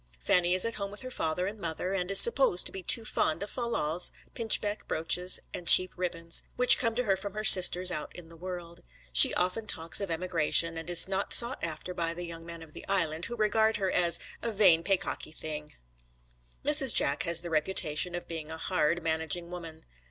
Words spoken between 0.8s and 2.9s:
with her father and mother, and is supposed to be